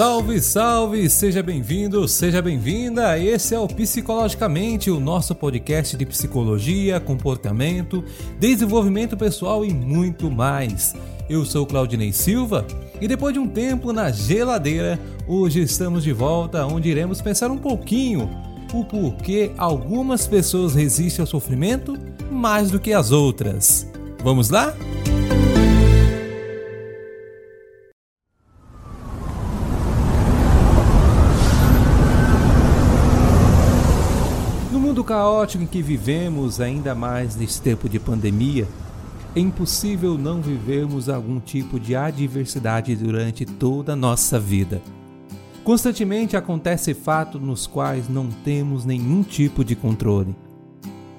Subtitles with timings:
[0.00, 1.10] Salve, salve!
[1.10, 3.18] Seja bem-vindo, seja bem-vinda!
[3.18, 8.02] Esse é o Psicologicamente, o nosso podcast de psicologia, comportamento,
[8.38, 10.94] desenvolvimento pessoal e muito mais.
[11.28, 12.66] Eu sou Claudinei Silva
[12.98, 17.58] e depois de um tempo na geladeira, hoje estamos de volta onde iremos pensar um
[17.58, 18.30] pouquinho
[18.72, 21.94] o porquê algumas pessoas resistem ao sofrimento
[22.30, 23.86] mais do que as outras.
[24.24, 24.74] Vamos lá?
[35.10, 38.68] Caótico em que vivemos, ainda mais nesse tempo de pandemia,
[39.34, 44.80] é impossível não vivermos algum tipo de adversidade durante toda a nossa vida.
[45.64, 50.36] Constantemente acontece fatos nos quais não temos nenhum tipo de controle.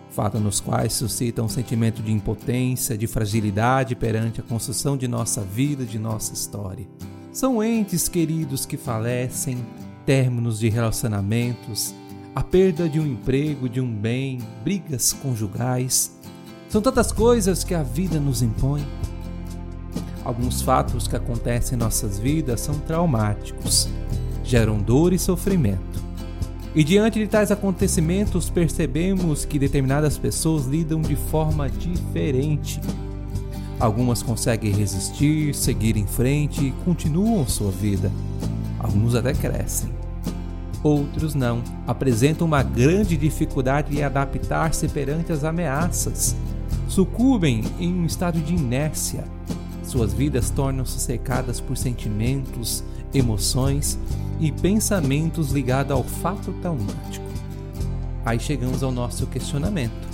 [0.10, 5.42] Fatos nos quais suscitam um sentimento de impotência, de fragilidade perante a construção de nossa
[5.42, 6.88] vida, de nossa história.
[7.34, 9.58] São entes queridos que falecem,
[10.06, 11.94] términos de relacionamentos,
[12.34, 16.18] a perda de um emprego, de um bem, brigas conjugais.
[16.70, 18.86] São tantas coisas que a vida nos impõe.
[20.24, 23.90] Alguns fatos que acontecem em nossas vidas são traumáticos,
[24.44, 26.02] geram dor e sofrimento.
[26.74, 32.80] E diante de tais acontecimentos, percebemos que determinadas pessoas lidam de forma diferente.
[33.78, 38.10] Algumas conseguem resistir, seguir em frente e continuam sua vida.
[38.80, 39.90] Alguns até crescem
[40.84, 41.64] outros não.
[41.88, 46.36] Apresentam uma grande dificuldade em adaptar-se perante as ameaças.
[46.88, 49.24] Sucumbem em um estado de inércia.
[49.84, 53.98] Suas vidas tornam-se secadas por sentimentos, emoções
[54.40, 57.26] e pensamentos ligados ao fato traumático.
[58.26, 60.10] Aí chegamos ao nosso questionamento.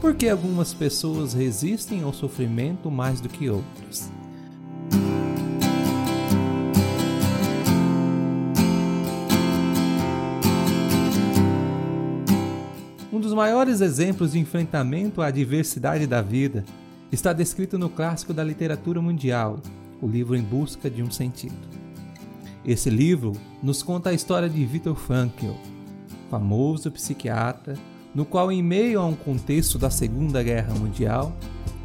[0.00, 4.10] Por que algumas pessoas resistem ao sofrimento mais do que outras?
[13.40, 16.62] Maiores exemplos de enfrentamento à adversidade da vida
[17.10, 19.58] está descrito no clássico da literatura mundial,
[19.98, 21.56] o livro Em Busca de um Sentido.
[22.66, 25.54] Esse livro nos conta a história de Viktor Frankl,
[26.28, 27.78] famoso psiquiatra,
[28.14, 31.34] no qual, em meio a um contexto da Segunda Guerra Mundial,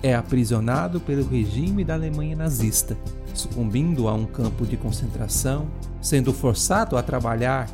[0.04, 2.98] é aprisionado pelo regime da Alemanha nazista,
[3.34, 5.70] sucumbindo a um campo de concentração,
[6.02, 7.70] sendo forçado a trabalhar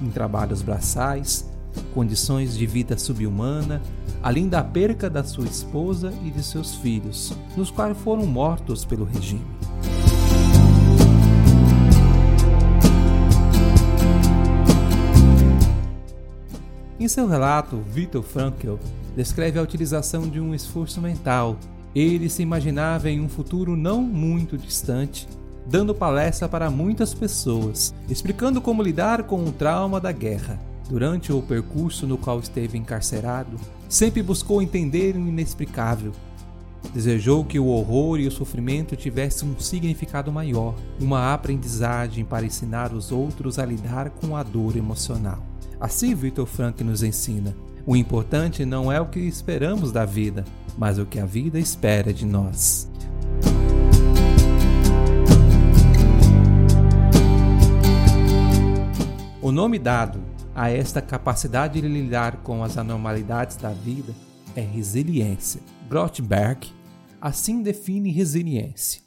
[0.00, 1.52] em trabalhos braçais,
[1.94, 3.80] condições de vida subhumana,
[4.22, 9.04] além da perca da sua esposa e de seus filhos, nos quais foram mortos pelo
[9.04, 9.44] regime.
[16.98, 18.76] Em seu relato, Viktor Frankl
[19.14, 21.58] descreve a utilização de um esforço mental.
[21.94, 25.28] Ele se imaginava em um futuro não muito distante,
[25.66, 30.58] dando palestra para muitas pessoas, explicando como lidar com o trauma da guerra
[30.88, 33.56] Durante o percurso no qual esteve encarcerado,
[33.88, 36.12] sempre buscou entender o inexplicável.
[36.92, 42.92] Desejou que o horror e o sofrimento tivessem um significado maior, uma aprendizagem para ensinar
[42.92, 45.42] os outros a lidar com a dor emocional.
[45.80, 47.56] Assim, Victor Frank nos ensina:
[47.86, 50.44] o importante não é o que esperamos da vida,
[50.76, 52.90] mas o que a vida espera de nós.
[59.40, 64.14] O nome dado a esta capacidade de lidar com as anormalidades da vida
[64.54, 65.60] é resiliência.
[65.88, 66.68] Grotberg
[67.20, 69.02] assim define resiliência.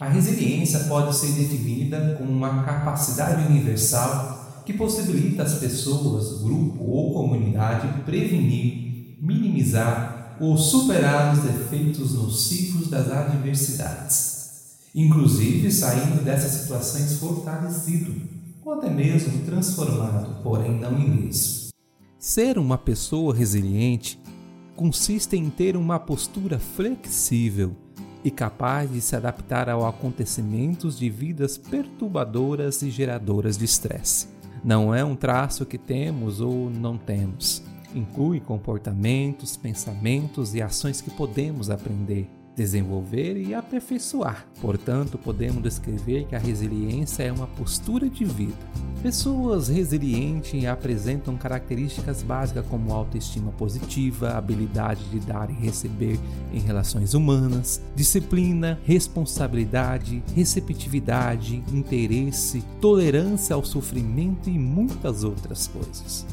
[0.00, 7.12] A resiliência pode ser definida como uma capacidade universal que possibilita às pessoas, grupo ou
[7.12, 18.37] comunidade prevenir, minimizar ou superar os efeitos nocivos das adversidades, inclusive saindo dessas situações fortalecido
[18.68, 21.70] ou até mesmo transformado, porém não ileso.
[22.18, 24.20] Ser uma pessoa resiliente
[24.76, 27.74] consiste em ter uma postura flexível
[28.22, 34.28] e capaz de se adaptar a acontecimentos de vidas perturbadoras e geradoras de estresse.
[34.62, 37.62] Não é um traço que temos ou não temos.
[37.94, 42.28] Inclui comportamentos, pensamentos e ações que podemos aprender
[42.58, 44.44] desenvolver e aperfeiçoar.
[44.60, 48.56] Portanto, podemos descrever que a resiliência é uma postura de vida.
[49.00, 56.18] Pessoas resilientes apresentam características básicas como autoestima positiva, habilidade de dar e receber
[56.52, 66.26] em relações humanas, disciplina, responsabilidade, receptividade, interesse, tolerância ao sofrimento e muitas outras coisas.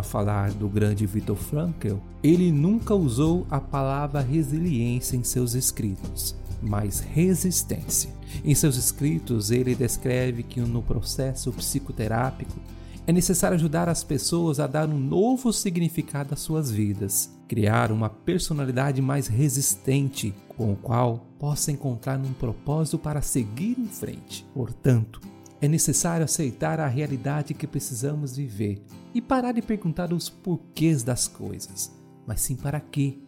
[0.00, 6.34] A falar do grande Viktor Frankl, ele nunca usou a palavra resiliência em seus escritos,
[6.60, 8.10] mas resistência.
[8.44, 12.58] Em seus escritos, ele descreve que no processo psicoterápico
[13.06, 18.08] é necessário ajudar as pessoas a dar um novo significado às suas vidas, criar uma
[18.08, 24.46] personalidade mais resistente, com o qual possa encontrar um propósito para seguir em frente.
[24.54, 25.20] Portanto,
[25.60, 31.28] é necessário aceitar a realidade que precisamos viver e parar de perguntar os porquês das
[31.28, 31.92] coisas,
[32.26, 33.18] mas sim para quê.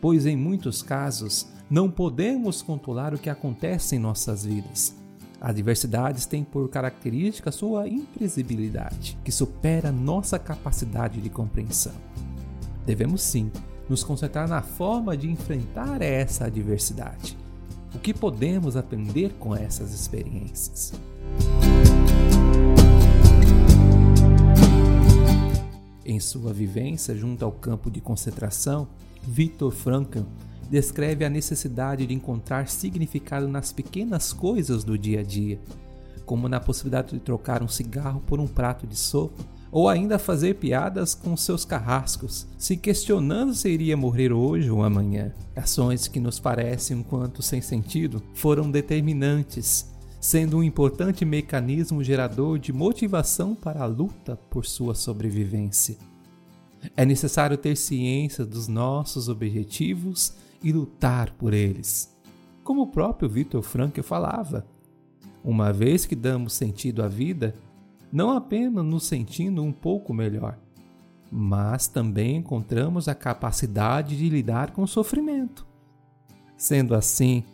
[0.00, 4.96] Pois em muitos casos não podemos controlar o que acontece em nossas vidas.
[5.40, 11.94] As diversidades têm por característica sua imprevisibilidade, que supera nossa capacidade de compreensão.
[12.86, 13.50] Devemos sim
[13.88, 17.36] nos concentrar na forma de enfrentar essa adversidade.
[17.94, 20.92] O que podemos aprender com essas experiências?
[26.04, 28.88] Em sua vivência junto ao campo de concentração,
[29.22, 30.20] Viktor Frankl
[30.70, 35.60] descreve a necessidade de encontrar significado nas pequenas coisas do dia a dia,
[36.24, 40.54] como na possibilidade de trocar um cigarro por um prato de sopa, ou ainda fazer
[40.54, 45.32] piadas com seus carrascos, se questionando se iria morrer hoje ou amanhã.
[45.54, 49.94] Ações que nos parecem um quanto sem sentido foram determinantes
[50.26, 55.96] sendo um importante mecanismo gerador de motivação para a luta por sua sobrevivência.
[56.96, 62.12] É necessário ter ciência dos nossos objetivos e lutar por eles.
[62.64, 64.66] Como o próprio Viktor Frankl falava,
[65.44, 67.54] uma vez que damos sentido à vida,
[68.12, 70.58] não apenas nos sentindo um pouco melhor,
[71.30, 75.64] mas também encontramos a capacidade de lidar com o sofrimento.
[76.56, 77.44] Sendo assim,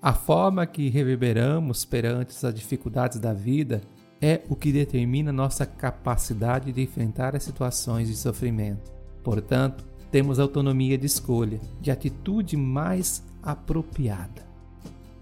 [0.00, 3.82] a forma que reverberamos perante as dificuldades da vida
[4.20, 8.92] é o que determina nossa capacidade de enfrentar as situações de sofrimento.
[9.24, 14.46] Portanto, temos autonomia de escolha, de atitude mais apropriada,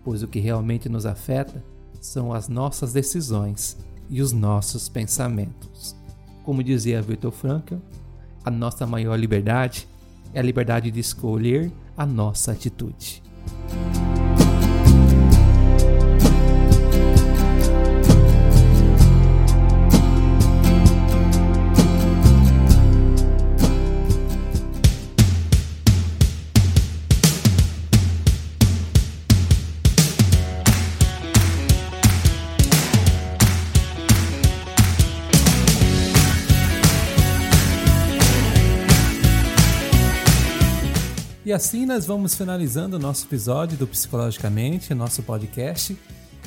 [0.04, 1.64] pois o que realmente nos afeta
[2.00, 3.78] são as nossas decisões
[4.10, 5.96] e os nossos pensamentos.
[6.44, 7.76] Como dizia Viktor Frankl,
[8.44, 9.88] a nossa maior liberdade
[10.32, 13.25] é a liberdade de escolher a nossa atitude.
[41.56, 45.96] Assim nós vamos finalizando o nosso episódio do Psicologicamente, nosso podcast.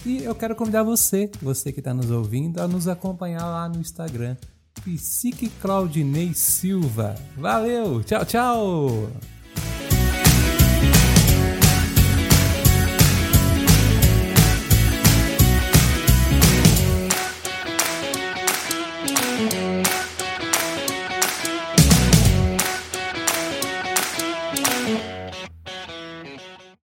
[0.06, 3.80] E eu quero convidar você, você que está nos ouvindo, a nos acompanhar lá no
[3.80, 4.38] Instagram.
[4.86, 7.16] Psique Claudinei Silva.
[7.36, 9.39] Valeu, tchau, tchau!